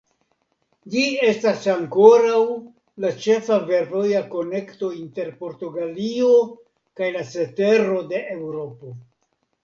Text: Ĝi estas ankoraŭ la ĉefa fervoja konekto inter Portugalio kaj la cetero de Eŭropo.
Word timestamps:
Ĝi 0.91 1.01
estas 1.31 1.65
ankoraŭ 1.73 2.39
la 3.03 3.11
ĉefa 3.25 3.59
fervoja 3.67 4.21
konekto 4.31 4.89
inter 5.01 5.29
Portugalio 5.43 6.31
kaj 7.01 7.11
la 7.17 7.23
cetero 7.35 8.01
de 8.15 8.23
Eŭropo. 8.37 8.95